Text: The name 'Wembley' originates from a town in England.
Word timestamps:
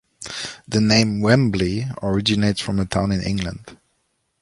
The 0.67 0.81
name 0.81 1.21
'Wembley' 1.21 1.85
originates 2.01 2.59
from 2.59 2.79
a 2.79 2.85
town 2.85 3.11
in 3.11 3.21
England. 3.21 3.77